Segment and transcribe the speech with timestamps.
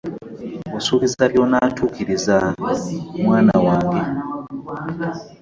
[0.77, 2.35] Osubiza nga byonatukirizza
[3.23, 4.01] mwanwange.